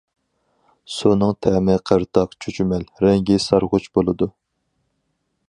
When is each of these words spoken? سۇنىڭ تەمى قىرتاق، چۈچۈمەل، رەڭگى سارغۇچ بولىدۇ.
سۇنىڭ 0.93 1.33
تەمى 1.47 1.75
قىرتاق، 1.89 2.33
چۈچۈمەل، 2.47 2.89
رەڭگى 3.05 3.39
سارغۇچ 3.45 3.87
بولىدۇ. 4.01 4.31